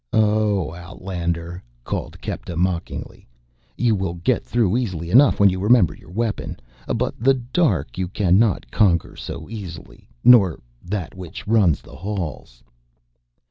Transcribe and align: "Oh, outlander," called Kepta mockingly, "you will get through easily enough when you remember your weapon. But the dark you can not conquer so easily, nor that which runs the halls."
"Oh, 0.13 0.73
outlander," 0.73 1.61
called 1.83 2.19
Kepta 2.21 2.57
mockingly, 2.57 3.27
"you 3.77 3.93
will 3.93 4.15
get 4.15 4.43
through 4.43 4.75
easily 4.75 5.11
enough 5.11 5.39
when 5.39 5.51
you 5.51 5.59
remember 5.59 5.93
your 5.95 6.09
weapon. 6.09 6.57
But 6.87 7.19
the 7.19 7.35
dark 7.35 7.99
you 7.99 8.07
can 8.07 8.39
not 8.39 8.71
conquer 8.71 9.15
so 9.15 9.47
easily, 9.47 10.09
nor 10.23 10.59
that 10.83 11.13
which 11.13 11.45
runs 11.47 11.83
the 11.83 11.95
halls." 11.97 12.63